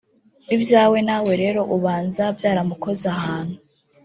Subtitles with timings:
[0.55, 3.57] Ibyo nawe rero ubanza byaramukoze ahantu